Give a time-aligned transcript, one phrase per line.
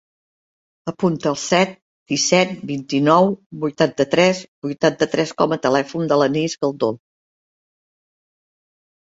[0.91, 1.75] Apunta el set,
[2.13, 3.29] disset, vint-i-nou,
[3.65, 6.91] vuitanta-tres, vuitanta-tres com a telèfon de l'Anis Galdo.